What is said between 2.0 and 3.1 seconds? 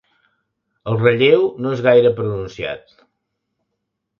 pronunciat.